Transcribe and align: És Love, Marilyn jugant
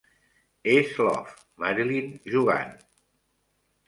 És 0.75 0.95
Love, 1.01 1.35
Marilyn 1.63 2.07
jugant 2.37 2.73